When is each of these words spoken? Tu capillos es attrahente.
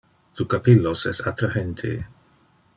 Tu 0.39 0.45
capillos 0.53 1.03
es 1.11 1.21
attrahente. 1.33 1.95